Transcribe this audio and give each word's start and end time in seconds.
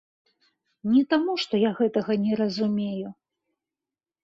Не 0.93 1.03
таму, 1.15 1.35
што 1.43 1.53
я 1.65 1.71
гэтага 1.81 2.19
не 2.25 2.33
разумею. 2.41 3.09